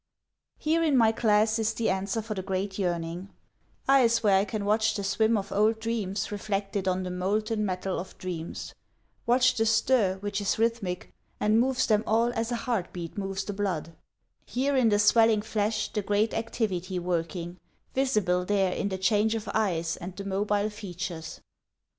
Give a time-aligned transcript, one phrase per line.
[0.57, 3.29] Here in my class is the answer for the great yearning:
[3.87, 7.99] Eyes where I can watch the swim of old dreams reflected on the molten metal
[7.99, 8.73] of dreams,
[9.27, 13.43] Watch the stir which is rhythmic and moves them all as a heart beat moves
[13.43, 13.95] the blood,
[14.43, 17.59] Here in the swelling flesh the great activity working,
[17.93, 21.41] Visible there in the change of eyes and the mobile features.